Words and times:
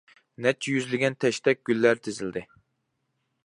نەچچە 0.45 0.71
يۈزلىگەن 0.75 1.17
تەشتەك 1.25 1.61
گۈللەر 1.71 2.03
تىزىلدى. 2.09 2.47